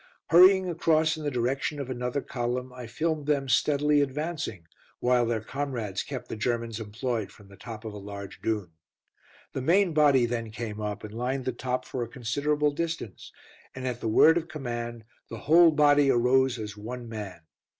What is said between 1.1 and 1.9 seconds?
in the direction of